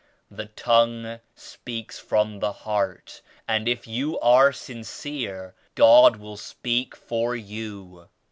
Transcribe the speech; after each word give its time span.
The 0.31 0.47
tongue 0.47 1.19
speaks 1.35 1.99
from 1.99 2.39
the 2.39 2.51
heart, 2.51 3.21
and 3.47 3.67
if 3.67 3.85
you 3.85 4.19
are 4.19 4.51
sincere 4.51 5.53
God 5.75 6.15
will 6.15 6.37
speak 6.37 6.95
for 6.95 7.35
you. 7.35 8.09